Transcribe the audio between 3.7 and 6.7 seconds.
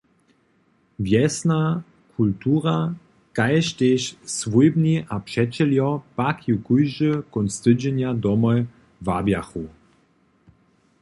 tež swójbni a přećeljo pak ju